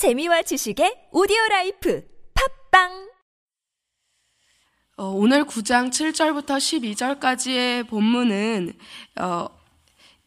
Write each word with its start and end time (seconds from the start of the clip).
재미와 0.00 0.40
지식의 0.40 1.08
오디오 1.12 1.36
라이프 1.50 2.02
팟빵 2.70 3.10
어, 4.96 5.04
오늘 5.08 5.44
9장 5.44 5.90
7절부터 5.90 6.56
12절까지의 6.56 7.86
본문은 7.86 8.72
어, 9.20 9.48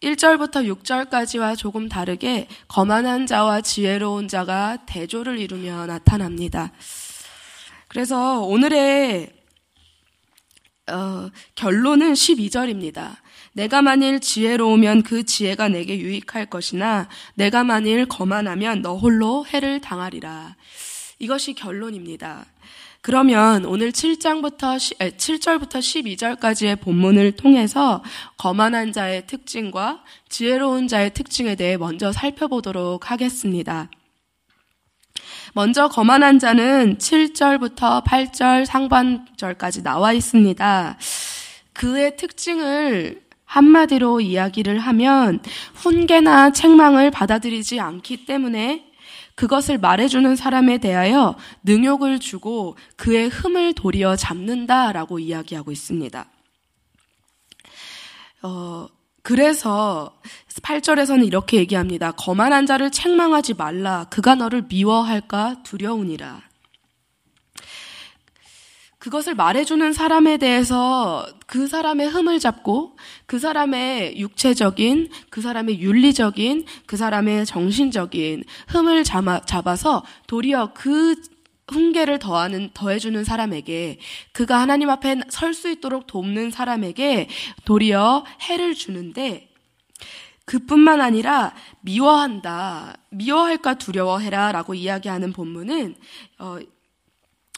1절부터 0.04 0.71
6절까지와 0.78 1.57
조금 1.57 1.89
다르게 1.89 2.47
거만한 2.67 3.25
자와 3.25 3.62
지혜로운 3.62 4.28
자가 4.28 4.86
대조를 4.86 5.39
이루며 5.39 5.87
나타납니다. 5.87 6.71
그래서 7.87 8.42
오늘의 8.42 9.33
어, 10.92 11.31
결론은 11.55 12.13
12절입니다. 12.13 13.15
내가 13.54 13.81
만일 13.81 14.20
지혜로우면 14.20 15.04
그 15.04 15.24
지혜가 15.24 15.70
내게 15.70 15.99
유익할 15.99 16.48
것이나 16.48 17.08
내가 17.35 17.63
만일 17.63 18.08
거만하면 18.08 18.81
너 18.81 18.95
홀로 18.95 19.45
해를 19.45 19.80
당하리라. 19.80 20.55
이것이 21.20 21.53
결론입니다. 21.53 22.45
그러면 23.02 23.66
오늘 23.66 23.91
7장부터 23.91 24.77
7절부터 25.17 25.79
12절까지의 25.79 26.79
본문을 26.79 27.34
통해서 27.34 28.02
거만한 28.38 28.91
자의 28.93 29.27
특징과 29.27 30.04
지혜로운 30.29 30.88
자의 30.88 31.13
특징에 31.13 31.55
대해 31.55 31.77
먼저 31.77 32.12
살펴보도록 32.12 33.12
하겠습니다. 33.12 33.90
먼저 35.54 35.90
거만한 35.90 36.40
자는 36.40 36.98
7절부터 36.98 38.05
8절 38.05 38.65
상반절까지 38.65 39.84
나와 39.84 40.13
있습니다. 40.13 40.98
그의 41.73 42.15
특징을 42.15 43.21
한마디로 43.53 44.20
이야기를 44.20 44.80
하면 44.80 45.39
훈계나 45.75 46.53
책망을 46.53 47.12
받아들이지 47.12 47.79
않기 47.79 48.26
때문에 48.26 48.91
그것을 49.35 49.77
말해주는 49.77 50.35
사람에 50.35 50.79
대하여 50.79 51.35
능욕을 51.62 52.20
주고 52.20 52.76
그의 52.95 53.29
흠을 53.29 53.74
도리어 53.74 54.15
잡는다라고 54.15 55.20
이야기하고 55.20 55.71
있습니다. 55.71 56.26
어, 58.41 58.87
그래서 59.21 60.20
8절에서는 60.63 61.26
이렇게 61.26 61.57
얘기합니다. 61.57 62.12
거만한 62.12 62.65
자를 62.65 62.90
책망하지 62.90 63.54
말라. 63.54 64.08
그가 64.09 64.34
너를 64.34 64.64
미워할까 64.68 65.62
두려우니라. 65.62 66.42
그것을 69.04 69.36
말해주는 69.36 69.92
사람에 69.92 70.38
대해서 70.38 71.28
그 71.46 71.68
사람의 71.68 72.08
흠을 72.08 72.40
잡고 72.40 72.96
그 73.26 73.38
사람의 73.38 74.18
육체적인, 74.18 75.09
그 75.30 75.42
사람의 75.42 75.82
윤리적인, 75.82 76.66
그 76.86 76.96
사람의 76.96 77.46
정신적인 77.46 78.46
흠을 78.70 79.04
잡아서 79.04 80.06
도리어 80.28 80.72
그 80.74 81.16
훈계를 81.68 82.18
더하는, 82.20 82.70
더해주는 82.74 83.26
사람에게 83.26 84.00
그가 84.31 84.62
하나님 84.62 84.90
앞에 84.90 85.20
설 85.28 85.54
수 85.54 85.70
있도록 85.70 86.08
돕는 86.08 86.52
사람에게 86.52 87.28
도리어 87.66 88.24
해를 88.44 88.74
주는데 88.74 89.50
그뿐만 90.46 91.02
아니라 91.02 91.54
미워한다. 91.81 92.96
미워할까 93.09 93.74
두려워해라 93.74 94.54
라고 94.54 94.74
이야기하는 94.74 95.34
본문은 95.34 95.96
어, 96.40 96.58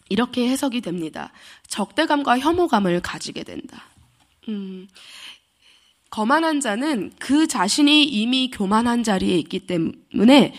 이렇게 0.10 0.48
해석이 0.48 0.82
됩니다. 0.82 1.32
적대감과 1.68 2.40
혐오감을 2.40 3.02
가지게 3.02 3.44
된다. 3.44 3.86
음, 4.48 4.88
거만한 6.10 6.60
자는 6.60 7.12
그 7.20 7.48
자신이 7.48 8.04
이미 8.04 8.50
교만한 8.52 9.04
자리에 9.04 9.38
있기 9.40 9.62
때문에 9.62 10.54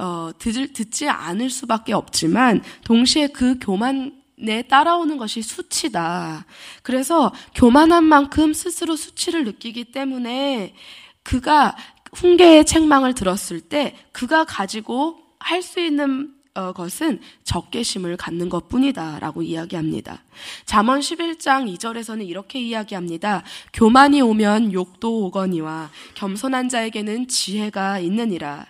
어, 0.00 0.30
듣, 0.38 0.72
듣지 0.72 1.08
않을 1.08 1.50
수밖에 1.50 1.92
없지만 1.92 2.62
동시에 2.84 3.28
그 3.28 3.58
교만에 3.60 4.62
따라오는 4.68 5.16
것이 5.16 5.42
수치다. 5.42 6.44
그래서 6.82 7.32
교만한 7.54 8.04
만큼 8.04 8.52
스스로 8.52 8.96
수치를 8.96 9.44
느끼기 9.44 9.92
때문에 9.92 10.74
그가 11.22 11.76
훈계의 12.14 12.64
책망을 12.64 13.14
들었을 13.14 13.60
때 13.60 13.96
그가 14.12 14.44
가지고 14.44 15.18
할 15.38 15.62
수 15.62 15.80
있는 15.80 16.32
어, 16.32 16.37
것은 16.74 17.20
적개심을 17.44 18.16
갖는 18.16 18.48
것 18.48 18.68
뿐이다라고 18.68 19.42
이야기합니다. 19.42 20.22
잠언 20.66 21.00
11장 21.00 21.72
2절에서는 21.74 22.26
이렇게 22.26 22.60
이야기합니다. 22.60 23.44
교만이 23.72 24.20
오면 24.20 24.72
욕도 24.72 25.26
오거니와 25.26 25.90
겸손한 26.14 26.68
자에게는 26.68 27.28
지혜가 27.28 28.00
있느니라. 28.00 28.66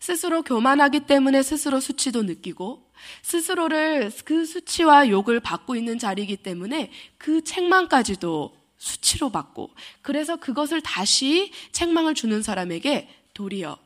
스스로 0.00 0.42
교만하기 0.42 1.00
때문에 1.00 1.42
스스로 1.42 1.80
수치도 1.80 2.24
느끼고 2.24 2.84
스스로를 3.22 4.12
그 4.24 4.44
수치와 4.44 5.08
욕을 5.08 5.40
받고 5.40 5.76
있는 5.76 5.98
자리이기 5.98 6.36
때문에 6.38 6.90
그 7.16 7.42
책망까지도 7.42 8.54
수치로 8.76 9.30
받고 9.30 9.70
그래서 10.02 10.36
그것을 10.36 10.82
다시 10.82 11.52
책망을 11.72 12.14
주는 12.14 12.42
사람에게 12.42 13.08
도리어 13.32 13.78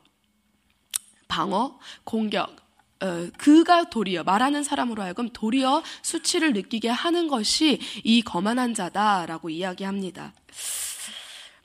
방어, 1.29 1.79
공격, 2.03 2.55
어, 3.01 3.27
그가 3.37 3.89
도리어 3.89 4.23
말하는 4.23 4.63
사람으로 4.63 5.01
하여금 5.01 5.29
도리어 5.29 5.83
수치를 6.01 6.53
느끼게 6.53 6.89
하는 6.89 7.27
것이 7.27 7.79
이 8.03 8.21
거만한 8.21 8.73
자다라고 8.73 9.49
이야기합니다. 9.49 10.33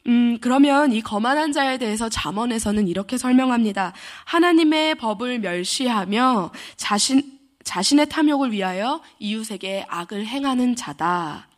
음, 0.07 0.39
그러면 0.41 0.93
이 0.93 1.01
거만한 1.01 1.53
자에 1.53 1.79
대해서 1.79 2.09
잠언에서는 2.09 2.87
이렇게 2.89 3.17
설명합니다. 3.17 3.95
하나님의 4.27 4.97
법을 4.97 5.41
멸시하며 5.41 6.53
자신 6.77 7.35
자신의 7.65 8.11
탐욕을 8.11 8.53
위하여 8.53 9.01
이웃에게 9.19 9.87
악을 9.89 10.27
행하는 10.27 10.77
자다. 10.77 11.49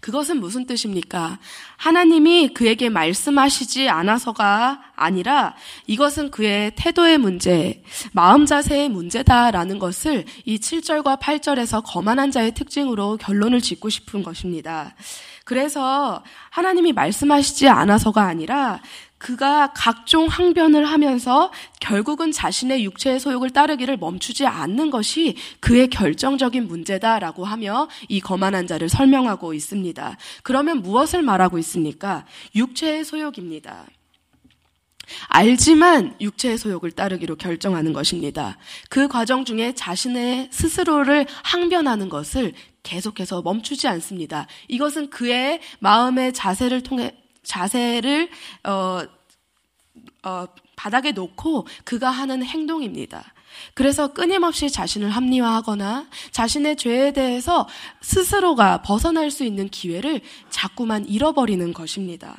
그것은 0.00 0.40
무슨 0.40 0.66
뜻입니까? 0.66 1.38
하나님이 1.76 2.54
그에게 2.54 2.88
말씀하시지 2.88 3.88
않아서가 3.88 4.82
아니라 4.96 5.54
이것은 5.86 6.30
그의 6.30 6.72
태도의 6.76 7.18
문제, 7.18 7.82
마음 8.12 8.46
자세의 8.46 8.88
문제다라는 8.90 9.78
것을 9.78 10.24
이 10.44 10.58
7절과 10.58 11.20
8절에서 11.20 11.82
거만한 11.84 12.30
자의 12.30 12.52
특징으로 12.52 13.16
결론을 13.16 13.60
짓고 13.60 13.88
싶은 13.88 14.22
것입니다. 14.22 14.94
그래서 15.44 16.22
하나님이 16.50 16.92
말씀하시지 16.92 17.68
않아서가 17.68 18.22
아니라 18.22 18.80
그가 19.24 19.72
각종 19.74 20.26
항변을 20.26 20.84
하면서 20.84 21.50
결국은 21.80 22.30
자신의 22.30 22.84
육체의 22.84 23.18
소욕을 23.18 23.48
따르기를 23.48 23.96
멈추지 23.96 24.44
않는 24.44 24.90
것이 24.90 25.34
그의 25.60 25.88
결정적인 25.88 26.68
문제다라고 26.68 27.46
하며 27.46 27.88
이 28.10 28.20
거만한 28.20 28.66
자를 28.66 28.90
설명하고 28.90 29.54
있습니다. 29.54 30.18
그러면 30.42 30.82
무엇을 30.82 31.22
말하고 31.22 31.58
있습니까? 31.60 32.26
육체의 32.54 33.06
소욕입니다. 33.06 33.86
알지만 35.28 36.16
육체의 36.20 36.58
소욕을 36.58 36.92
따르기로 36.92 37.36
결정하는 37.36 37.94
것입니다. 37.94 38.58
그 38.90 39.08
과정 39.08 39.46
중에 39.46 39.74
자신의 39.74 40.48
스스로를 40.50 41.26
항변하는 41.44 42.10
것을 42.10 42.52
계속해서 42.82 43.40
멈추지 43.40 43.88
않습니다. 43.88 44.46
이것은 44.68 45.08
그의 45.08 45.60
마음의 45.78 46.34
자세를 46.34 46.82
통해 46.82 47.23
자세를 47.44 48.30
어, 48.64 49.02
어, 50.24 50.46
바닥에 50.76 51.12
놓고 51.12 51.66
그가 51.84 52.10
하는 52.10 52.44
행동입니다. 52.44 53.32
그래서 53.74 54.12
끊임없이 54.12 54.70
자신을 54.70 55.10
합리화하거나 55.10 56.08
자신의 56.32 56.76
죄에 56.76 57.12
대해서 57.12 57.68
스스로가 58.02 58.82
벗어날 58.82 59.30
수 59.30 59.44
있는 59.44 59.68
기회를 59.68 60.20
자꾸만 60.50 61.06
잃어버리는 61.06 61.72
것입니다. 61.72 62.36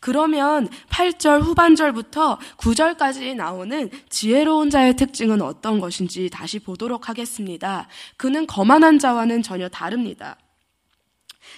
그러면 0.00 0.68
8절 0.90 1.42
후반절부터 1.42 2.38
9절까지 2.58 3.34
나오는 3.34 3.90
지혜로운 4.08 4.70
자의 4.70 4.96
특징은 4.96 5.42
어떤 5.42 5.80
것인지 5.80 6.30
다시 6.30 6.58
보도록 6.58 7.08
하겠습니다. 7.08 7.88
그는 8.16 8.46
거만한 8.46 8.98
자와는 8.98 9.42
전혀 9.42 9.68
다릅니다. 9.68 10.36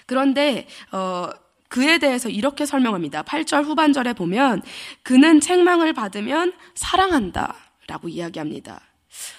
그런데 0.06 0.67
어 0.93 1.31
그에 1.70 1.99
대해서 1.99 2.28
이렇게 2.28 2.67
설명합니다. 2.67 3.22
8절 3.22 3.64
후반절에 3.64 4.12
보면 4.12 4.62
그는 5.02 5.40
책망을 5.40 5.93
받으면 5.93 6.52
사랑한다 6.75 7.55
라고 7.87 8.08
이야기합니다. 8.08 8.81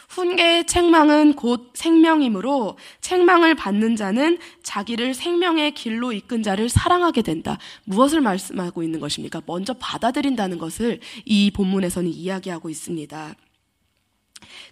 훈계의 0.10 0.66
책망은 0.66 1.34
곧 1.34 1.72
생명이므로 1.74 2.78
책망을 3.02 3.56
받는 3.56 3.98
자는 3.98 4.38
자기를 4.64 5.14
생명의 5.14 5.74
길로 5.74 6.14
이끈 6.14 6.42
자를 6.42 6.70
사랑하게 6.70 7.22
된다. 7.22 7.58
무엇을 7.84 8.22
말씀하고 8.22 8.82
있는 8.82 9.00
것입니까? 9.02 9.42
먼저 9.46 9.74
받아들인다는 9.74 10.58
것을 10.58 11.02
이 11.26 11.52
본문에서는 11.52 12.10
이야기하고 12.10 12.70
있습니다. 12.70 13.36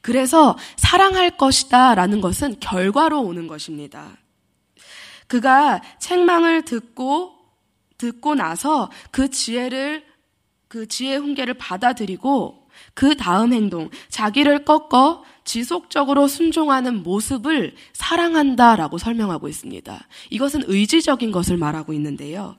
그래서 0.01 0.57
사랑할 0.77 1.35
것이다 1.38 1.95
라는 1.95 2.21
것은 2.21 2.59
결과로 2.61 3.21
오는 3.21 3.47
것입니다. 3.47 4.17
그가 5.27 5.81
책망을 6.00 6.63
듣고 6.63 7.38
듣고 7.99 8.33
나서 8.33 8.89
그 9.11 9.29
지혜를 9.29 10.03
그 10.67 10.87
지혜 10.87 11.15
훈계를 11.15 11.53
받아들이고 11.55 12.67
그 12.93 13.15
다음 13.15 13.53
행동, 13.53 13.89
자기를 14.09 14.65
꺾어 14.65 15.23
지속적으로 15.43 16.27
순종하는 16.27 17.03
모습을 17.03 17.75
사랑한다라고 17.93 18.97
설명하고 18.97 19.47
있습니다. 19.47 20.07
이것은 20.29 20.63
의지적인 20.67 21.31
것을 21.31 21.57
말하고 21.57 21.93
있는데요. 21.93 22.55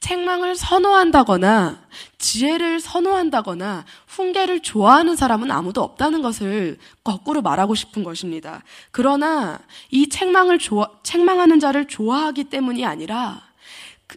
책망을 0.00 0.54
선호한다거나 0.54 1.80
지혜를 2.18 2.80
선호한다거나 2.80 3.86
훈계를 4.06 4.60
좋아하는 4.60 5.16
사람은 5.16 5.50
아무도 5.50 5.82
없다는 5.82 6.20
것을 6.20 6.78
거꾸로 7.02 7.40
말하고 7.40 7.74
싶은 7.74 8.04
것입니다. 8.04 8.62
그러나 8.90 9.60
이 9.90 10.08
책망을 10.08 10.58
좋아, 10.58 10.90
책망하는 11.02 11.58
자를 11.58 11.86
좋아하기 11.86 12.44
때문이 12.44 12.84
아니라 12.84 13.42
그 13.42 13.53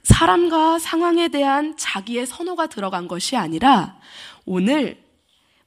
사람과 0.04 0.80
상황에 0.80 1.28
대한 1.28 1.76
자기의 1.78 2.26
선호가 2.26 2.68
들어간 2.68 3.08
것이 3.08 3.36
아니라 3.36 3.98
오늘 4.46 5.08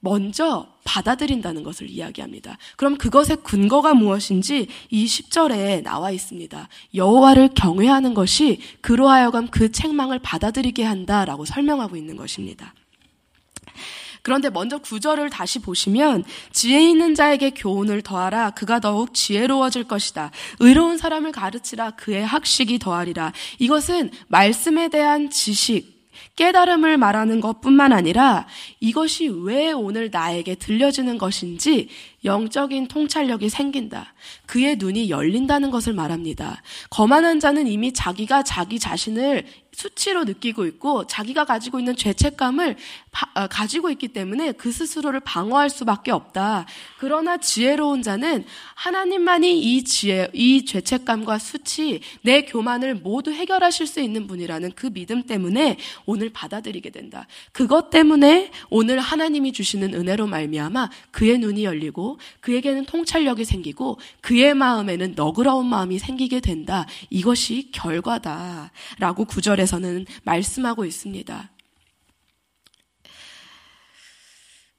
먼저 0.01 0.67
받아들인다는 0.85 1.63
것을 1.63 1.89
이야기합니다. 1.91 2.57
그럼 2.77 2.97
그것의 2.97 3.39
근거가 3.45 3.95
무엇인지 3.95 4.67
이 4.89 5.07
10절에 5.07 5.83
나와 5.83 6.11
있습니다. 6.11 6.69
여호와를 6.95 7.51
경외하는 7.55 8.15
것이 8.15 8.61
그로하여금 8.81 9.49
그 9.49 9.71
책망을 9.71 10.19
받아들이게 10.19 10.83
한다라고 10.83 11.45
설명하고 11.45 11.97
있는 11.97 12.17
것입니다. 12.17 12.75
그런데 14.23 14.51
먼저 14.51 14.79
구절을 14.79 15.31
다시 15.31 15.59
보시면 15.59 16.25
지혜 16.53 16.83
있는 16.83 17.15
자에게 17.15 17.51
교훈을 17.51 18.03
더하라 18.03 18.51
그가 18.51 18.81
더욱 18.81 19.15
지혜로워질 19.15 19.85
것이다. 19.85 20.31
의로운 20.59 20.99
사람을 20.99 21.33
가르치라 21.33 21.93
그의 21.93 22.25
학식이 22.27 22.79
더하리라. 22.79 23.33
이것은 23.59 24.11
말씀에 24.29 24.89
대한 24.89 25.31
지식 25.31 26.01
깨달음을 26.37 26.97
말하는 26.97 27.41
것뿐만 27.41 27.93
아니라 27.93 28.47
이것이 28.79 29.29
왜 29.29 29.73
오늘 29.73 30.11
나에게 30.11 30.55
들려지는 30.55 31.19
것인지 31.19 31.89
영적인 32.25 32.89
통찰력이 32.89 33.49
생긴다. 33.49 34.13
그의 34.47 34.77
눈이 34.77 35.11
열린다는 35.11 35.71
것을 35.71 35.93
말합니다. 35.93 36.63
거만한 36.91 37.41
자는 37.41 37.67
이미 37.67 37.93
자기가 37.93 38.43
자기 38.43 38.79
자신을 38.79 39.45
수치로 39.73 40.25
느끼고 40.25 40.67
있고 40.67 41.07
자기가 41.07 41.45
가지고 41.45 41.79
있는 41.79 41.97
죄책감을 41.97 42.77
바, 43.11 43.31
어, 43.35 43.47
가지고 43.47 43.91
있기 43.91 44.09
때문에 44.09 44.53
그 44.53 44.73
스스로를 44.73 45.21
방어할 45.21 45.71
수밖에 45.71 46.11
없다. 46.11 46.67
그러나 46.99 47.39
지혜로운 47.39 48.03
자는 48.03 48.45
하나님만이 48.75 49.59
이 49.59 49.85
지혜, 49.85 50.29
이 50.35 50.65
죄책감과 50.65 51.39
수치, 51.39 52.01
내 52.23 52.43
교만을 52.43 52.97
모두 52.97 53.33
해결하실 53.33 53.87
수 53.87 54.01
있는 54.01 54.27
분이라는 54.27 54.73
그 54.75 54.91
믿음 54.91 55.23
때문에 55.23 55.79
오늘 56.05 56.31
받아들이게 56.31 56.91
된다. 56.91 57.27
그것 57.53 57.91
때문에 57.91 58.51
오늘 58.69 59.01
하나님이 59.01 59.53
주시는 59.53 59.95
은혜로 59.95 60.27
말미암아 60.27 60.91
그의 61.11 61.39
눈이 61.39 61.65
열리고 61.65 62.10
그에게는 62.41 62.85
통찰력이 62.85 63.45
생기고 63.45 63.99
그의 64.21 64.55
마음에는 64.55 65.15
너그러운 65.17 65.67
마음이 65.67 65.99
생기게 65.99 66.41
된다. 66.41 66.87
이것이 67.09 67.71
결과다라고 67.73 69.25
구절에서 69.27 69.71
에서는 69.71 70.07
말씀하고 70.25 70.85
있습니다. 70.85 71.51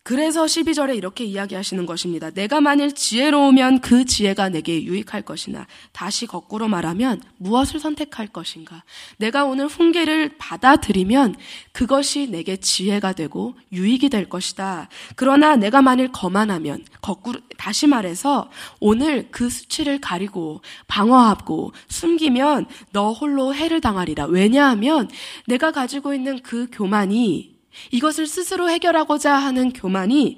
그래서 0.03 0.45
12절에 0.45 0.98
이렇게 0.98 1.24
이야기하시는 1.25 1.86
것입니다. 1.86 2.31
내가 2.31 2.59
만일 2.59 2.94
지혜로우면 2.94 3.81
그 3.81 4.03
지혜가 4.03 4.50
내게 4.50 4.83
유익할 4.83 5.21
것이나 5.21 5.68
다시 5.92 6.25
거꾸로 6.25 6.68
말하면 6.68 7.21
무엇을 7.38 7.80
선택할 7.80 8.27
것인가? 8.27 8.83
내가 9.18 9.45
오늘 9.45 9.68
훈계를 9.68 10.38
받아들이면 10.39 11.36
그것이 11.71 12.27
내게 12.31 12.57
지혜가 12.57 13.13
되고 13.13 13.53
유익이 13.71 14.09
될 14.09 14.27
것이다. 14.27 14.89
그러나 15.15 15.56
내가 15.56 15.83
만일 15.83 16.12
거만하면 16.12 16.83
거꾸로 17.01 17.39
다시 17.59 17.86
말해서 17.86 18.50
오늘 18.80 19.27
그 19.30 19.51
수치를 19.51 20.01
가리고 20.01 20.62
방어하고 20.88 21.74
숨기면 21.89 22.65
너 22.92 23.12
홀로 23.12 23.54
해를 23.54 23.81
당하리라. 23.81 24.25
왜냐하면 24.25 25.09
내가 25.45 25.71
가지고 25.71 26.15
있는 26.15 26.42
그 26.42 26.68
교만이 26.71 27.50
이것을 27.91 28.27
스스로 28.27 28.69
해결하고자 28.69 29.33
하는 29.33 29.73
교만이 29.73 30.38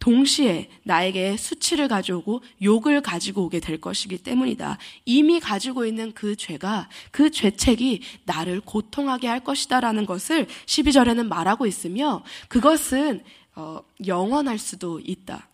동시에 0.00 0.70
나에게 0.82 1.36
수치를 1.36 1.86
가져오고 1.86 2.42
욕을 2.62 3.02
가지고 3.02 3.44
오게 3.44 3.60
될 3.60 3.80
것이기 3.80 4.18
때문이다. 4.18 4.78
이미 5.04 5.40
가지고 5.40 5.84
있는 5.84 6.12
그 6.12 6.36
죄가 6.36 6.88
그 7.10 7.30
죄책이 7.30 8.00
나를 8.24 8.60
고통하게 8.62 9.28
할 9.28 9.40
것이다라는 9.40 10.06
것을 10.06 10.46
12절에는 10.66 11.28
말하고 11.28 11.66
있으며 11.66 12.24
그것은 12.48 13.22
어, 13.54 13.80
영원할 14.06 14.58
수도 14.58 15.00
있다. 15.00 15.49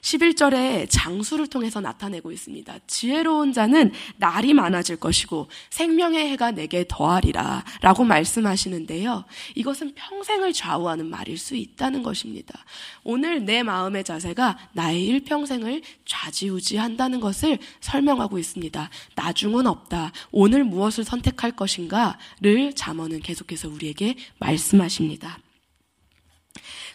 11절에 0.00 0.86
장수를 0.90 1.46
통해서 1.46 1.80
나타내고 1.80 2.32
있습니다. 2.32 2.78
지혜로운 2.86 3.52
자는 3.52 3.92
날이 4.16 4.54
많아질 4.54 4.96
것이고 4.96 5.48
생명의 5.70 6.28
해가 6.30 6.50
내게 6.52 6.84
더하리라 6.88 7.64
라고 7.80 8.04
말씀하시는데요. 8.04 9.24
이것은 9.54 9.94
평생을 9.94 10.52
좌우하는 10.52 11.06
말일 11.06 11.38
수 11.38 11.56
있다는 11.56 12.02
것입니다. 12.02 12.64
오늘 13.04 13.44
내 13.44 13.62
마음의 13.62 14.04
자세가 14.04 14.58
나의 14.72 15.04
일평생을 15.04 15.82
좌지우지한다는 16.04 17.20
것을 17.20 17.58
설명하고 17.80 18.38
있습니다. 18.38 18.90
나중은 19.14 19.66
없다. 19.66 20.12
오늘 20.30 20.64
무엇을 20.64 21.04
선택할 21.04 21.52
것인가를 21.52 22.74
잠언은 22.74 23.20
계속해서 23.20 23.68
우리에게 23.68 24.16
말씀하십니다. 24.38 25.38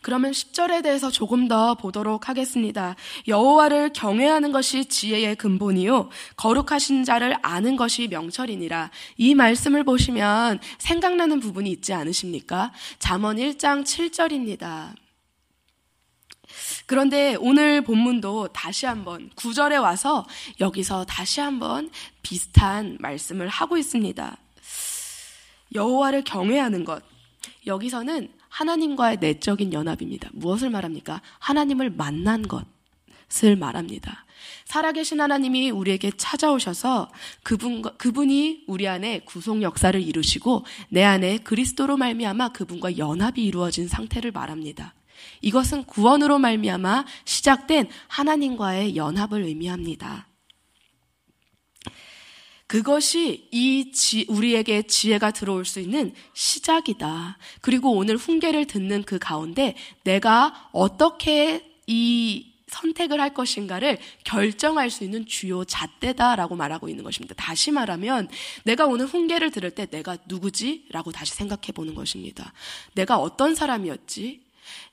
그러면 0.03 0.31
10절에 0.31 0.83
대해서 0.83 1.09
조금 1.09 1.47
더 1.47 1.73
보도록 1.73 2.29
하겠습니다. 2.29 2.95
여호와를 3.27 3.93
경외하는 3.93 4.51
것이 4.51 4.85
지혜의 4.85 5.37
근본이요 5.37 6.09
거룩하신 6.35 7.05
자를 7.05 7.35
아는 7.41 7.75
것이 7.75 8.07
명철이니라. 8.09 8.91
이 9.17 9.33
말씀을 9.33 9.83
보시면 9.83 10.59
생각나는 10.77 11.39
부분이 11.39 11.71
있지 11.71 11.93
않으십니까? 11.93 12.71
잠언 12.99 13.37
1장 13.37 13.83
7절입니다. 13.83 14.93
그런데 16.85 17.35
오늘 17.39 17.81
본문도 17.81 18.49
다시 18.49 18.85
한번 18.85 19.29
9절에 19.35 19.81
와서 19.81 20.25
여기서 20.59 21.05
다시 21.05 21.39
한번 21.39 21.89
비슷한 22.21 22.97
말씀을 22.99 23.47
하고 23.47 23.77
있습니다. 23.77 24.37
여호와를 25.73 26.23
경외하는 26.23 26.83
것. 26.83 27.01
여기서는 27.65 28.29
하나님과의 28.53 29.17
내적인 29.19 29.73
연합입니다. 29.73 30.29
무엇을 30.31 30.69
말합니까? 30.69 31.21
하나님을 31.39 31.89
만난 31.89 32.43
것을 32.43 33.55
말합니다. 33.55 34.25
살아계신 34.65 35.19
하나님이 35.21 35.71
우리에게 35.71 36.11
찾아오셔서 36.15 37.09
그분 37.41 37.81
그분이 37.81 38.65
우리 38.67 38.87
안에 38.87 39.21
구속 39.25 39.61
역사를 39.63 39.99
이루시고 39.99 40.65
내 40.89 41.03
안에 41.03 41.39
그리스도로 41.39 41.97
말미암아 41.97 42.49
그분과 42.49 42.97
연합이 42.99 43.43
이루어진 43.43 43.87
상태를 43.87 44.31
말합니다. 44.31 44.93
이것은 45.41 45.85
구원으로 45.85 46.37
말미암아 46.37 47.05
시작된 47.25 47.89
하나님과의 48.07 48.95
연합을 48.95 49.43
의미합니다. 49.43 50.27
그것이 52.73 53.47
이 53.51 53.91
지, 53.91 54.25
우리에게 54.27 54.81
지혜가 54.81 55.29
들어올 55.29 55.63
수 55.63 55.79
있는 55.79 56.11
시작이다. 56.33 57.37
그리고 57.61 57.91
오늘 57.91 58.17
훈계를 58.17 58.65
듣는 58.65 59.03
그 59.03 59.19
가운데 59.19 59.75
내가 60.03 60.69
어떻게 60.71 61.69
이 61.85 62.51
선택을 62.65 63.21
할 63.21 63.35
것인가를 63.35 63.99
결정할 64.23 64.89
수 64.89 65.03
있는 65.03 65.27
주요 65.27 65.63
잣대다라고 65.63 66.55
말하고 66.55 66.89
있는 66.89 67.03
것입니다. 67.03 67.35
다시 67.37 67.69
말하면 67.69 68.27
내가 68.63 68.87
오늘 68.87 69.05
훈계를 69.05 69.51
들을 69.51 69.69
때 69.69 69.85
내가 69.85 70.17
누구지? 70.25 70.87
라고 70.89 71.11
다시 71.11 71.35
생각해 71.35 71.73
보는 71.75 71.93
것입니다. 71.93 72.53
내가 72.95 73.19
어떤 73.19 73.53
사람이었지? 73.53 74.41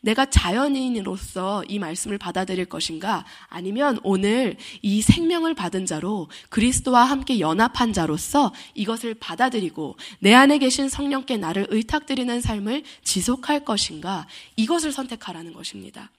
내가 0.00 0.26
자연인으로서 0.26 1.64
이 1.68 1.78
말씀을 1.78 2.18
받아들일 2.18 2.66
것인가? 2.66 3.24
아니면 3.48 3.98
오늘 4.02 4.56
이 4.82 5.02
생명을 5.02 5.54
받은 5.54 5.86
자로 5.86 6.28
그리스도와 6.48 7.04
함께 7.04 7.40
연합한 7.40 7.92
자로서 7.92 8.52
이것을 8.74 9.14
받아들이고 9.14 9.96
내 10.20 10.34
안에 10.34 10.58
계신 10.58 10.88
성령께 10.88 11.36
나를 11.36 11.66
의탁드리는 11.70 12.40
삶을 12.40 12.82
지속할 13.04 13.64
것인가? 13.64 14.26
이것을 14.56 14.92
선택하라는 14.92 15.52
것입니다. 15.52 16.10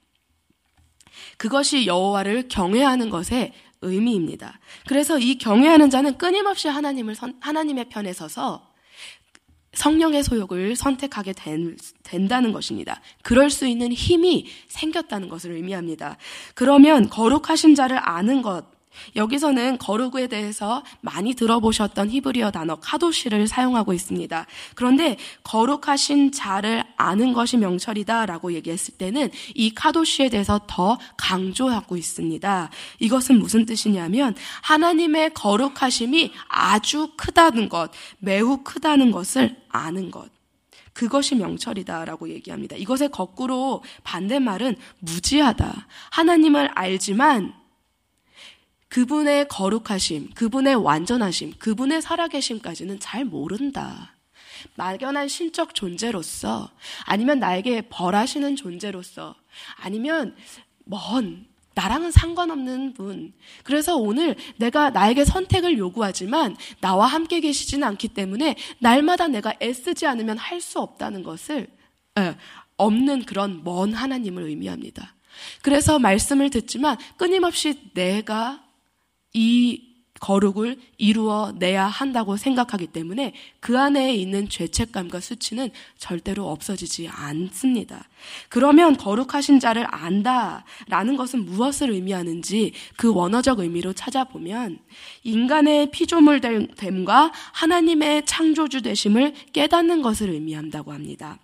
그것이 1.36 1.86
여호와를 1.86 2.48
경외하는 2.48 3.10
것의 3.10 3.52
의미입니다. 3.82 4.60
그래서 4.86 5.18
이 5.18 5.36
경외하는 5.38 5.90
자는 5.90 6.16
끊임없이 6.16 6.68
하나님을 6.68 7.14
선, 7.14 7.36
하나님의 7.40 7.88
편에 7.88 8.12
서서 8.12 8.71
성령의 9.74 10.22
소욕을 10.22 10.76
선택하게 10.76 11.32
된, 11.32 11.76
된다는 12.02 12.52
것입니다. 12.52 13.00
그럴 13.22 13.50
수 13.50 13.66
있는 13.66 13.92
힘이 13.92 14.46
생겼다는 14.68 15.28
것을 15.28 15.52
의미합니다. 15.52 16.18
그러면 16.54 17.08
거룩하신 17.08 17.74
자를 17.74 17.98
아는 18.00 18.42
것, 18.42 18.66
여기서는 19.16 19.78
거룩에 19.78 20.26
대해서 20.26 20.82
많이 21.00 21.34
들어보셨던 21.34 22.10
히브리어 22.10 22.50
단어 22.50 22.76
카도시를 22.76 23.46
사용하고 23.46 23.92
있습니다. 23.92 24.46
그런데 24.74 25.16
거룩하신 25.44 26.32
자를 26.32 26.84
아는 26.96 27.32
것이 27.32 27.56
명철이다라고 27.56 28.52
얘기했을 28.54 28.94
때는 28.96 29.30
이 29.54 29.74
카도시에 29.74 30.28
대해서 30.28 30.60
더 30.66 30.98
강조하고 31.16 31.96
있습니다. 31.96 32.70
이것은 33.00 33.38
무슨 33.38 33.66
뜻이냐면 33.66 34.34
하나님의 34.62 35.34
거룩하심이 35.34 36.32
아주 36.48 37.10
크다는 37.16 37.68
것, 37.68 37.90
매우 38.18 38.58
크다는 38.62 39.10
것을 39.10 39.56
아는 39.68 40.10
것. 40.10 40.30
그것이 40.92 41.34
명철이다라고 41.36 42.28
얘기합니다. 42.28 42.76
이것의 42.76 43.10
거꾸로 43.10 43.82
반대말은 44.04 44.76
무지하다. 45.00 45.86
하나님을 46.10 46.70
알지만 46.74 47.54
그분의 48.92 49.48
거룩하심, 49.48 50.32
그분의 50.34 50.74
완전하심, 50.74 51.54
그분의 51.58 52.02
살아계심까지는 52.02 53.00
잘 53.00 53.24
모른다. 53.24 54.14
막연한 54.74 55.28
신적 55.28 55.74
존재로서, 55.74 56.70
아니면 57.06 57.38
나에게 57.38 57.88
벌하시는 57.88 58.54
존재로서, 58.54 59.34
아니면 59.76 60.36
먼, 60.84 61.46
나랑은 61.72 62.10
상관없는 62.10 62.92
분. 62.92 63.32
그래서 63.64 63.96
오늘 63.96 64.36
내가 64.58 64.90
나에게 64.90 65.24
선택을 65.24 65.78
요구하지만 65.78 66.54
나와 66.80 67.06
함께 67.06 67.40
계시지는 67.40 67.88
않기 67.88 68.08
때문에 68.08 68.56
날마다 68.78 69.26
내가 69.26 69.54
애쓰지 69.62 70.06
않으면 70.06 70.36
할 70.36 70.60
수 70.60 70.78
없다는 70.80 71.22
것을, 71.22 71.66
에, 72.18 72.36
없는 72.76 73.24
그런 73.24 73.64
먼 73.64 73.94
하나님을 73.94 74.42
의미합니다. 74.42 75.14
그래서 75.62 75.98
말씀을 75.98 76.50
듣지만 76.50 76.98
끊임없이 77.16 77.90
내가 77.94 78.62
이 79.32 79.92
거룩을 80.22 80.78
이루어 80.98 81.52
내야 81.58 81.86
한다고 81.86 82.36
생각하기 82.36 82.86
때문에 82.88 83.34
그 83.58 83.78
안에 83.78 84.14
있는 84.14 84.48
죄책감과 84.48 85.18
수치는 85.18 85.70
절대로 85.98 86.48
없어지지 86.48 87.08
않습니다. 87.08 88.08
그러면 88.48 88.96
거룩하신 88.96 89.58
자를 89.58 89.84
안다라는 89.90 91.16
것은 91.16 91.44
무엇을 91.44 91.90
의미하는지 91.90 92.72
그 92.96 93.12
원어적 93.12 93.58
의미로 93.58 93.92
찾아보면 93.92 94.78
인간의 95.24 95.90
피조물됨과 95.90 97.32
하나님의 97.52 98.24
창조주 98.24 98.82
되심을 98.82 99.34
깨닫는 99.52 100.02
것을 100.02 100.30
의미한다고 100.30 100.92
합니다. 100.92 101.40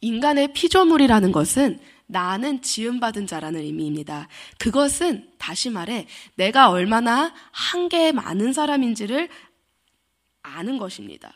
인간의 0.00 0.54
피조물이라는 0.54 1.30
것은 1.32 1.78
나는 2.08 2.62
지음받은 2.62 3.26
자라는 3.26 3.60
의미입니다. 3.60 4.28
그것은 4.58 5.30
다시 5.38 5.70
말해 5.70 6.06
내가 6.34 6.70
얼마나 6.70 7.34
한계 7.52 8.12
많은 8.12 8.52
사람인지를 8.52 9.28
아는 10.42 10.78
것입니다. 10.78 11.32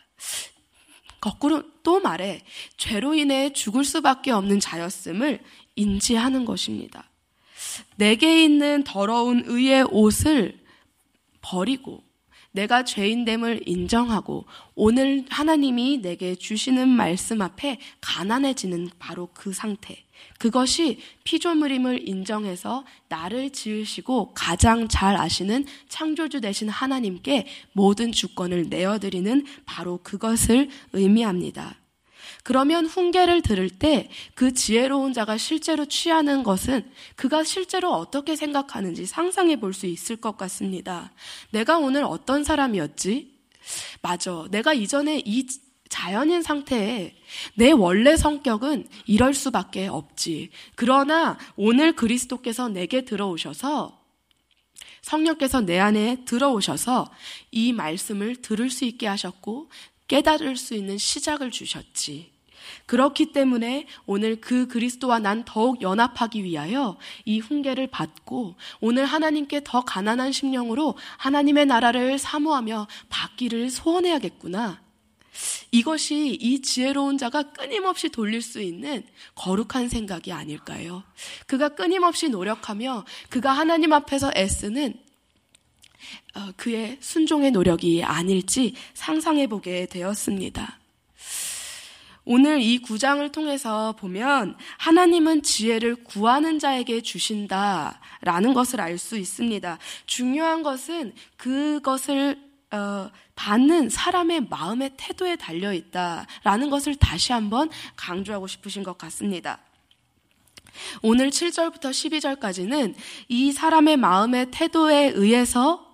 거꾸로 1.21 1.63
또 1.83 2.01
말해 2.01 2.43
죄로 2.77 3.15
인해 3.15 3.53
죽을 3.53 3.85
수밖에 3.85 4.33
없는 4.33 4.61
자였음을 4.61 5.41
인지하는 5.77 6.45
것입니다. 6.45 7.09
내게 7.97 8.43
있는 8.43 8.83
더러운 8.83 9.45
의의 9.47 9.85
옷을 9.91 10.59
버리고 11.43 12.03
내가 12.53 12.85
죄인됨을 12.85 13.63
인정하고 13.67 14.45
오늘 14.75 15.25
하나님이 15.29 15.99
내게 15.99 16.35
주시는 16.35 16.89
말씀 16.89 17.43
앞에 17.43 17.79
가난해지는 18.01 18.91
바로 18.99 19.29
그 19.35 19.53
상태. 19.53 19.97
그것이 20.39 20.99
피조물임을 21.25 22.09
인정해서 22.09 22.85
나를 23.09 23.51
지으시고 23.51 24.33
가장 24.35 24.87
잘 24.89 25.17
아시는 25.17 25.65
창조주 25.89 26.41
되신 26.41 26.69
하나님께 26.69 27.47
모든 27.73 28.13
주권을 28.13 28.69
내어드리는 28.69 29.45
바로 29.67 29.99
그것을 30.03 30.69
의미합니다. 30.93 31.82
그러면 32.45 32.87
훈계를 32.87 33.43
들을 33.43 33.69
때 33.71 34.11
그 34.35 34.53
지혜로운 34.55 35.13
자가 35.13 35.37
실제로 35.39 35.87
취하는 35.87 36.43
것은 36.43 36.91
그가 37.17 37.45
실제로 37.45 37.93
어떻게 37.93 38.37
생각하는지 38.37 39.07
상상해 39.07 39.57
볼 39.57 39.73
수 39.73 39.87
있을 39.87 40.17
것 40.17 40.37
같습니다. 40.37 41.13
내가 41.51 41.79
오늘 41.79 42.05
어떤 42.05 42.45
사람이었지? 42.45 43.33
맞아. 44.03 44.47
내가 44.51 44.75
이전에 44.75 45.23
이 45.25 45.47
자연인 45.89 46.43
상태에 46.43 47.15
내 47.55 47.71
원래 47.71 48.17
성격은 48.17 48.89
이럴 49.07 49.35
수밖에 49.35 49.87
없지. 49.87 50.51
그러나 50.75 51.39
오늘 51.57 51.93
그리스도께서 51.93 52.69
내게 52.69 53.05
들어오셔서 53.05 54.01
성령께서 55.03 55.61
내 55.63 55.79
안에 55.79 56.25
들어오셔서 56.25 57.11
이 57.51 57.73
말씀을 57.73 58.37
들을 58.37 58.71
수 58.71 58.85
있게 58.85 59.07
하셨고 59.07 59.71
깨달을 60.13 60.57
수 60.59 60.75
있는 60.75 60.99
시작을 60.99 61.51
주셨지. 61.51 62.31
그렇기 62.85 63.33
때문에 63.33 63.87
오늘 64.05 64.43
그 64.43 64.69
그리스도와 64.69 65.19
난 65.19 65.43
더욱 65.47 65.81
연합하기 65.81 66.45
위하여 66.45 66.99
이 67.25 67.39
훈계를 67.39 67.87
받고 67.87 68.57
오늘 68.81 69.07
하나님께 69.07 69.63
더 69.65 69.83
가난한 69.83 70.33
심령으로 70.33 70.97
하나님의 71.17 71.65
나라를 71.65 72.19
사모하며 72.19 72.89
받기를 73.09 73.71
소원해야겠구나. 73.71 74.83
이것이 75.71 76.37
이 76.39 76.61
지혜로운 76.61 77.17
자가 77.17 77.45
끊임없이 77.53 78.11
돌릴 78.11 78.43
수 78.43 78.61
있는 78.61 79.05
거룩한 79.35 79.89
생각이 79.89 80.31
아닐까요? 80.31 81.05
그가 81.47 81.71
끊임없이 81.71 82.29
노력하며 82.29 83.07
그가 83.31 83.53
하나님 83.53 83.95
앞에서 83.95 84.31
애쓰는 84.37 84.93
어, 84.93 85.12
그의 86.57 86.99
순종의 87.01 87.51
노력이 87.51 88.03
아닐지 88.03 88.75
상상해 88.95 89.47
보게 89.47 89.87
되었습니다. 89.87 90.79
오늘 92.25 92.61
이 92.61 92.79
구장을 92.79 93.33
통해서 93.33 93.93
보면 93.99 94.57
하나님은 94.79 95.43
지혜를 95.43 96.05
구하는 96.05 96.59
자에게 96.61 97.01
주신다라는 97.01 98.55
것을 98.55 98.81
알 98.81 98.97
수 98.97 99.17
있습니다. 99.17 99.79
중요한 100.07 100.63
것은 100.63 101.15
그것을 101.37 102.39
어, 102.71 103.11
받는 103.35 103.91
사람의 103.91 104.47
마음의 104.49 104.93
태도에 104.97 105.37
달려 105.37 105.75
있다라는 105.75 106.71
것을 106.71 106.95
다시 106.97 107.33
한번 107.33 107.69
강조하고 107.97 108.47
싶으신 108.47 108.83
것 108.83 108.97
같습니다. 108.97 109.59
오늘 111.03 111.31
7절부터 111.31 111.91
12절까지는 111.91 112.95
이 113.29 113.53
사람의 113.53 113.99
마음의 113.99 114.51
태도에 114.53 115.13
의해서 115.15 115.92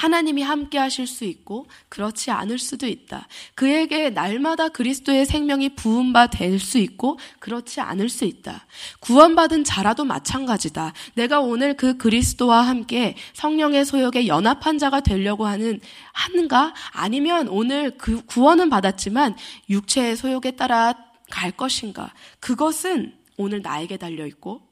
하나님이 0.00 0.42
함께 0.42 0.78
하실 0.78 1.06
수 1.06 1.24
있고 1.24 1.66
그렇지 1.90 2.30
않을 2.30 2.58
수도 2.58 2.86
있다. 2.86 3.28
그에게 3.54 4.08
날마다 4.08 4.70
그리스도의 4.70 5.26
생명이 5.26 5.74
부음바 5.74 6.28
될 6.28 6.58
수 6.58 6.78
있고 6.78 7.18
그렇지 7.38 7.80
않을 7.80 8.08
수 8.08 8.24
있다. 8.24 8.66
구원받은 9.00 9.64
자라도 9.64 10.04
마찬가지다. 10.04 10.92
내가 11.14 11.40
오늘 11.40 11.76
그 11.76 11.98
그리스도와 11.98 12.62
함께 12.62 13.14
성령의 13.34 13.84
소욕에 13.84 14.26
연합한 14.26 14.78
자가 14.78 15.00
되려고 15.00 15.46
하는 15.46 15.80
하는가? 16.12 16.74
아니면 16.92 17.48
오늘 17.48 17.98
그 17.98 18.24
구원은 18.24 18.70
받았지만 18.70 19.36
육체의 19.68 20.16
소욕에 20.16 20.52
따라 20.52 20.94
갈 21.30 21.50
것인가? 21.50 22.12
그것은 22.40 23.14
오늘 23.36 23.60
나에게 23.60 23.98
달려 23.98 24.26
있고 24.26 24.62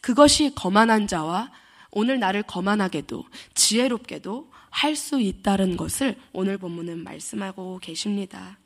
그것이 0.00 0.52
거만한 0.54 1.06
자와 1.06 1.50
오늘 1.98 2.20
나를 2.20 2.44
거만하게도 2.44 3.24
지혜롭게도 3.54 4.52
할 4.70 4.94
수 4.94 5.20
있다는 5.20 5.76
것을 5.76 6.14
오늘 6.32 6.56
본문은 6.56 7.02
말씀하고 7.02 7.80
계십니다. 7.80 8.58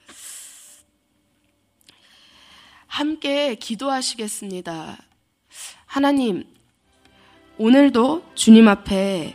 함께 2.87 3.55
기도하시겠습니다. 3.55 4.99
하나님, 5.87 6.45
오늘도 7.57 8.33
주님 8.35 8.69
앞에 8.69 9.35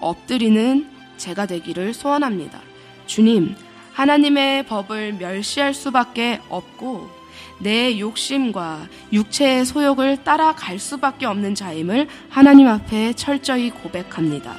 엎드리는 0.00 0.90
제가 1.18 1.44
되기를 1.44 1.92
소원합니다. 1.92 2.62
주님, 3.06 3.54
하나님의 3.92 4.66
법을 4.66 5.14
멸시할 5.14 5.74
수밖에 5.74 6.40
없고 6.48 7.10
내 7.58 7.98
욕심과 7.98 8.88
육체의 9.12 9.64
소욕을 9.64 10.24
따라갈 10.24 10.78
수밖에 10.78 11.26
없는 11.26 11.54
자임을 11.54 12.08
하나님 12.28 12.68
앞에 12.68 13.12
철저히 13.14 13.70
고백합니다. 13.70 14.56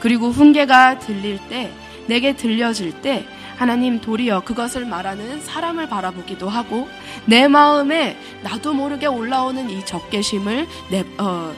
그리고 0.00 0.30
훈계가 0.30 1.00
들릴 1.00 1.38
때, 1.48 1.72
내게 2.06 2.36
들려질 2.36 3.02
때, 3.02 3.26
하나님 3.56 4.00
도리어 4.00 4.44
그것을 4.44 4.84
말하는 4.84 5.40
사람을 5.40 5.88
바라보기도 5.88 6.48
하고, 6.48 6.88
내 7.26 7.48
마음에 7.48 8.16
나도 8.42 8.72
모르게 8.72 9.06
올라오는 9.06 9.68
이 9.68 9.84
적개심을 9.84 10.66
내, 10.90 11.04
어, 11.18 11.52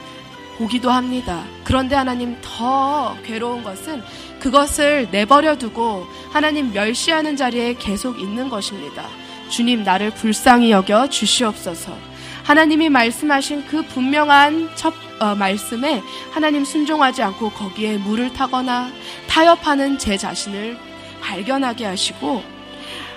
보기도 0.60 0.90
합니다. 0.90 1.42
그런데 1.64 1.96
하나님 1.96 2.36
더 2.42 3.16
괴로운 3.24 3.62
것은 3.62 4.02
그것을 4.40 5.08
내버려 5.10 5.56
두고 5.56 6.06
하나님 6.30 6.72
멸시하는 6.72 7.34
자리에 7.34 7.74
계속 7.74 8.20
있는 8.20 8.50
것입니다. 8.50 9.06
주님 9.50 9.82
나를 9.82 10.10
불쌍히 10.12 10.70
여겨 10.70 11.08
주시옵소서. 11.08 11.96
하나님이 12.44 12.88
말씀하신 12.88 13.66
그 13.66 13.82
분명한 13.82 14.70
첫 14.76 14.94
어, 15.20 15.34
말씀에 15.34 16.02
하나님 16.30 16.64
순종하지 16.64 17.22
않고 17.22 17.50
거기에 17.50 17.98
물을 17.98 18.32
타거나 18.32 18.90
타협하는 19.28 19.98
제 19.98 20.16
자신을 20.16 20.78
발견하게 21.20 21.84
하시고 21.84 22.42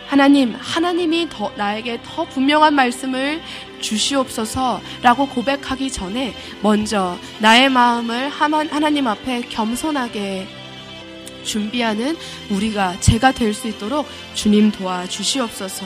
하나님, 0.07 0.53
하나님이 0.53 1.27
더, 1.29 1.51
나에게 1.55 1.99
더 2.03 2.25
분명한 2.25 2.75
말씀을 2.75 3.41
주시옵소서라고 3.79 5.27
고백하기 5.29 5.89
전에 5.91 6.33
먼저 6.61 7.17
나의 7.39 7.69
마음을 7.69 8.29
하나님 8.29 9.07
앞에 9.07 9.41
겸손하게 9.49 10.47
준비하는 11.43 12.17
우리가 12.49 12.99
제가 12.99 13.31
될 13.31 13.53
수 13.53 13.67
있도록 13.67 14.07
주님 14.33 14.71
도와 14.71 15.07
주시옵소서. 15.07 15.85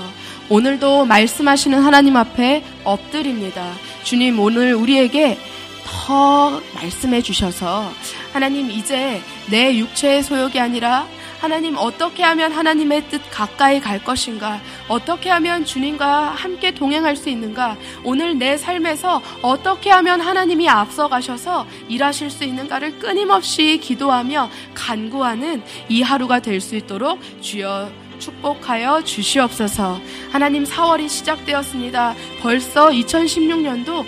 오늘도 0.49 1.05
말씀하시는 1.05 1.81
하나님 1.81 2.15
앞에 2.15 2.63
엎드립니다. 2.83 3.73
주님 4.03 4.39
오늘 4.39 4.73
우리에게 4.73 5.37
더 5.85 6.61
말씀해 6.75 7.21
주셔서 7.21 7.91
하나님 8.33 8.69
이제 8.71 9.21
내 9.49 9.75
육체의 9.77 10.23
소욕이 10.23 10.59
아니라 10.59 11.07
하나님 11.39 11.75
어떻게 11.77 12.23
하면 12.23 12.51
하나님의 12.51 13.09
뜻 13.09 13.21
가까이 13.31 13.79
갈 13.79 14.03
것인가? 14.03 14.59
어떻게 14.87 15.29
하면 15.29 15.65
주님과 15.65 16.31
함께 16.31 16.71
동행할 16.71 17.15
수 17.15 17.29
있는가? 17.29 17.77
오늘 18.03 18.37
내 18.37 18.57
삶에서 18.57 19.21
어떻게 19.41 19.89
하면 19.91 20.19
하나님이 20.19 20.67
앞서 20.67 21.07
가셔서 21.07 21.67
일하실 21.89 22.29
수 22.29 22.43
있는가를 22.43 22.99
끊임없이 22.99 23.79
기도하며 23.81 24.49
간구하는 24.73 25.63
이 25.89 26.01
하루가 26.01 26.39
될 26.39 26.57
수 26.59 26.75
있도록 26.75 27.19
주여 27.41 27.91
축복하여 28.17 29.03
주시옵소서. 29.03 30.01
하나님 30.31 30.63
4월이 30.63 31.07
시작되었습니다. 31.07 32.15
벌써 32.41 32.89
2016년도 32.89 34.03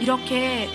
이렇게 0.00 0.68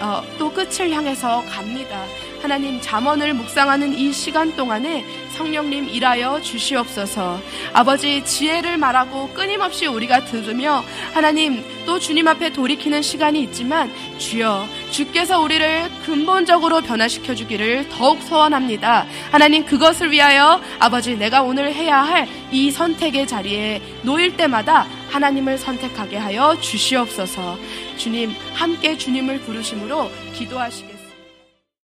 어, 0.00 0.22
또 0.38 0.52
끝을 0.52 0.90
향해서 0.90 1.44
갑니다. 1.50 2.04
하나님 2.42 2.80
잠언을 2.80 3.34
묵상하는 3.34 3.94
이 3.98 4.12
시간 4.12 4.54
동안에 4.54 5.04
성령님 5.36 5.88
일하여 5.88 6.40
주시옵소서. 6.40 7.40
아버지 7.72 8.24
지혜를 8.24 8.76
말하고 8.78 9.30
끊임없이 9.30 9.86
우리가 9.86 10.24
들으며 10.26 10.84
하나님 11.12 11.64
또 11.86 11.98
주님 11.98 12.28
앞에 12.28 12.52
돌이키는 12.52 13.02
시간이 13.02 13.42
있지만 13.44 13.92
주여 14.18 14.68
주께서 14.90 15.40
우리를 15.40 15.90
근본적으로 16.04 16.80
변화시켜 16.82 17.34
주기를 17.34 17.88
더욱 17.88 18.22
소원합니다. 18.22 19.06
하나님 19.32 19.64
그것을 19.64 20.12
위하여 20.12 20.60
아버지 20.78 21.16
내가 21.16 21.42
오늘 21.42 21.72
해야 21.72 22.02
할 22.02 22.28
이 22.52 22.70
선택의 22.70 23.26
자리에 23.26 23.82
놓일 24.02 24.36
때마다 24.36 24.86
하나님을 25.10 25.58
선택하게 25.58 26.16
하여 26.16 26.56
주시옵소서. 26.60 27.58
주님 27.96 28.30
함께 28.54 28.96
주님을 28.96 29.40
부르심으로 29.40 30.10
기도하시겠습니다. 30.34 30.95